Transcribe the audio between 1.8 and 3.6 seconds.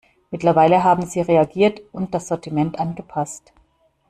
und das Sortiment angepasst.